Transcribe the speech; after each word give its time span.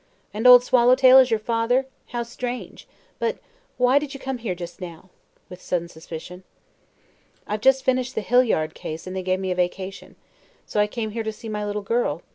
"And 0.33 0.47
Old 0.47 0.63
Swallowtail 0.63 1.19
is 1.19 1.29
your 1.29 1.39
father? 1.39 1.85
How 2.07 2.23
strange. 2.23 2.87
But 3.19 3.37
why 3.77 3.99
did 3.99 4.15
you 4.15 4.19
come 4.19 4.39
here 4.39 4.55
just 4.55 4.81
now?" 4.81 5.11
with 5.47 5.61
sudden 5.61 5.89
suspicion. 5.89 6.43
"I've 7.45 7.61
just 7.61 7.85
finished 7.85 8.15
the 8.15 8.21
Hillyard 8.23 8.73
case 8.73 9.05
and 9.05 9.15
they 9.15 9.21
gave 9.21 9.39
me 9.39 9.51
a 9.51 9.55
vacation. 9.55 10.15
So 10.65 10.79
I 10.79 10.87
came 10.87 11.11
here 11.11 11.21
to 11.21 11.31
see 11.31 11.49
my 11.49 11.63
little 11.63 11.83
girl. 11.83 12.23